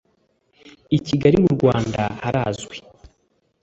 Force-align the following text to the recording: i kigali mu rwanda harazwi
i 0.97 0.99
kigali 1.05 1.37
mu 1.43 1.49
rwanda 1.55 2.01
harazwi 2.21 2.77